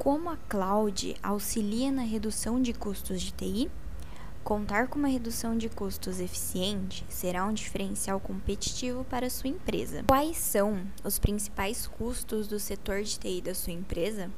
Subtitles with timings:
[0.00, 3.70] Como a cloud auxilia na redução de custos de TI?
[4.42, 10.02] Contar com uma redução de custos eficiente será um diferencial competitivo para a sua empresa.
[10.08, 14.30] Quais são os principais custos do setor de TI da sua empresa?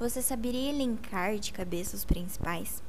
[0.00, 2.82] Você saberia elencar de cabeça os principais?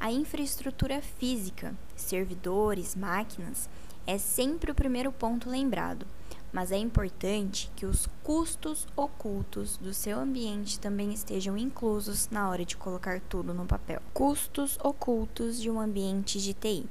[0.00, 3.68] A infraestrutura física, servidores, máquinas,
[4.06, 6.06] é sempre o primeiro ponto lembrado
[6.52, 12.64] mas é importante que os custos ocultos do seu ambiente também estejam inclusos na hora
[12.64, 14.00] de colocar tudo no papel.
[14.12, 16.86] Custos ocultos de um ambiente de TI.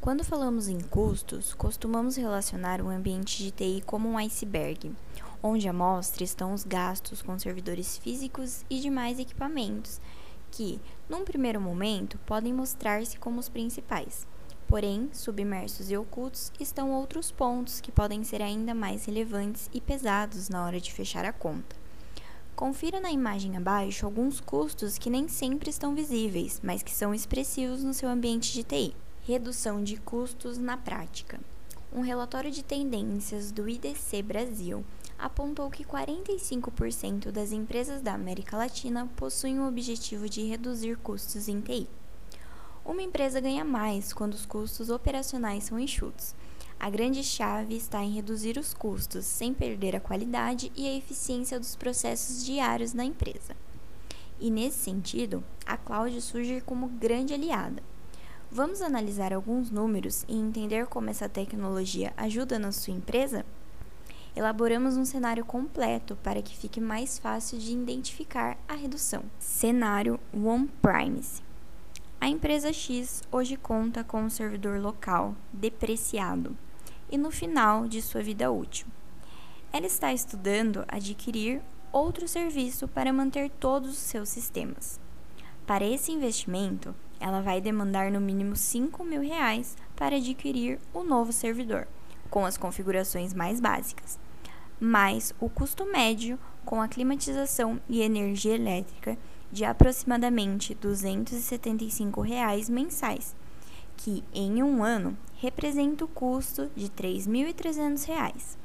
[0.00, 4.92] Quando falamos em custos, costumamos relacionar o ambiente de TI como um iceberg,
[5.42, 10.00] onde à mostra estão os gastos com servidores físicos e demais equipamentos,
[10.50, 14.26] que, num primeiro momento, podem mostrar-se como os principais.
[14.72, 20.48] Porém, submersos e ocultos estão outros pontos que podem ser ainda mais relevantes e pesados
[20.48, 21.76] na hora de fechar a conta.
[22.56, 27.84] Confira na imagem abaixo alguns custos que nem sempre estão visíveis, mas que são expressivos
[27.84, 28.96] no seu ambiente de TI.
[29.24, 31.38] Redução de custos na prática.
[31.92, 34.82] Um relatório de tendências do IDC Brasil
[35.18, 41.60] apontou que 45% das empresas da América Latina possuem o objetivo de reduzir custos em
[41.60, 41.86] TI.
[42.84, 46.34] Uma empresa ganha mais quando os custos operacionais são enxutos.
[46.80, 51.60] A grande chave está em reduzir os custos sem perder a qualidade e a eficiência
[51.60, 53.54] dos processos diários na empresa.
[54.40, 57.80] E nesse sentido, a cloud surge como grande aliada.
[58.50, 63.46] Vamos analisar alguns números e entender como essa tecnologia ajuda na sua empresa?
[64.34, 69.22] Elaboramos um cenário completo para que fique mais fácil de identificar a redução.
[69.38, 71.51] Cenário On-Premise.
[72.22, 76.56] A empresa X hoje conta com um servidor local depreciado
[77.10, 78.86] e no final de sua vida útil.
[79.72, 85.00] Ela está estudando adquirir outro serviço para manter todos os seus sistemas.
[85.66, 91.32] Para esse investimento, ela vai demandar no mínimo 5 mil reais para adquirir o novo
[91.32, 91.88] servidor,
[92.30, 94.16] com as configurações mais básicas,
[94.78, 99.18] mais o custo médio com a climatização e energia elétrica
[99.52, 103.36] de aproximadamente 275 reais mensais,
[103.96, 108.56] que em um ano representa o custo de R$ 3.300.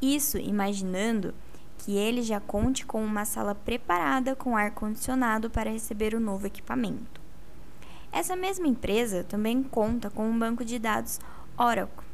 [0.00, 1.34] Isso imaginando
[1.78, 7.20] que ele já conte com uma sala preparada com ar-condicionado para receber o novo equipamento.
[8.12, 11.18] Essa mesma empresa também conta com um banco de dados
[11.56, 12.09] Oracle,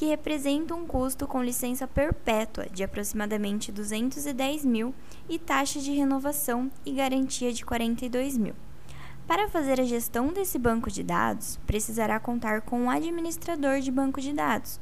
[0.00, 4.94] que representa um custo com licença perpétua de aproximadamente 210 mil
[5.28, 8.54] e taxa de renovação e garantia de 42 mil.
[9.26, 14.22] Para fazer a gestão desse banco de dados, precisará contar com um administrador de banco
[14.22, 14.80] de dados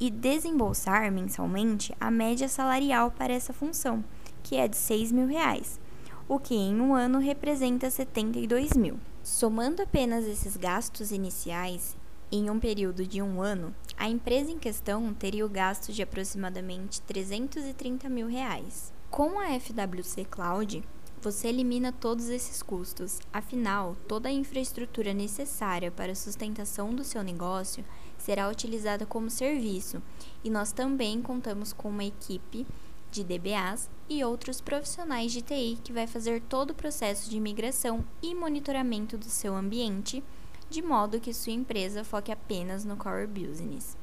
[0.00, 4.02] e desembolsar mensalmente a média salarial para essa função,
[4.42, 5.78] que é de 6 mil reais,
[6.26, 8.98] o que em um ano representa 72 mil.
[9.22, 11.94] Somando apenas esses gastos iniciais
[12.30, 17.00] em um período de um ano, a empresa em questão teria o gasto de aproximadamente
[17.02, 18.92] 330 mil reais.
[19.10, 20.82] Com a FWC Cloud,
[21.22, 27.22] você elimina todos esses custos, afinal, toda a infraestrutura necessária para a sustentação do seu
[27.22, 27.84] negócio
[28.18, 30.02] será utilizada como serviço
[30.42, 32.66] e nós também contamos com uma equipe
[33.10, 38.04] de DBAs e outros profissionais de TI que vai fazer todo o processo de migração
[38.22, 40.22] e monitoramento do seu ambiente
[40.68, 43.96] de modo que sua empresa foque apenas no core business.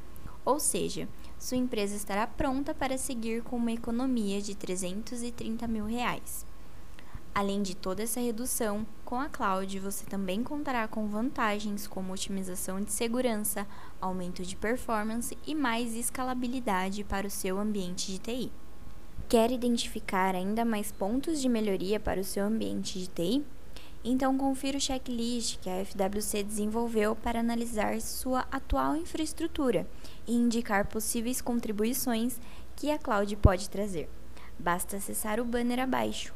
[0.46, 1.08] Ou seja,
[1.40, 6.46] sua empresa estará pronta para seguir com uma economia de 330 mil reais.
[7.36, 12.80] Além de toda essa redução, com a cloud você também contará com vantagens como otimização
[12.80, 13.66] de segurança,
[14.00, 18.52] aumento de performance e mais escalabilidade para o seu ambiente de TI.
[19.28, 23.44] Quer identificar ainda mais pontos de melhoria para o seu ambiente de TI?
[24.04, 29.88] Então, confira o checklist que a FWC desenvolveu para analisar sua atual infraestrutura
[30.28, 32.38] e indicar possíveis contribuições
[32.76, 34.10] que a cloud pode trazer.
[34.60, 36.34] Basta acessar o banner abaixo.